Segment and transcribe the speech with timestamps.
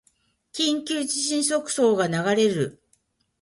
[0.51, 2.81] 緊急地震速報が流れる